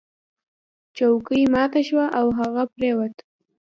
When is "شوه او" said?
1.87-2.27